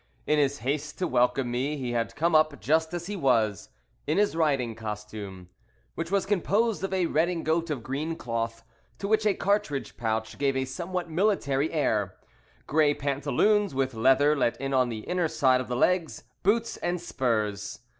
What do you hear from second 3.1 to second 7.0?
was, in his riding costume, which was composed of